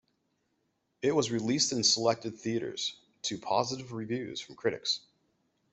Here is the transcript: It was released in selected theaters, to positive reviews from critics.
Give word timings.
It 1.03 1.11
was 1.11 1.29
released 1.29 1.71
in 1.73 1.83
selected 1.83 2.35
theaters, 2.35 2.95
to 3.21 3.37
positive 3.37 3.91
reviews 3.91 4.41
from 4.41 4.55
critics. 4.55 5.01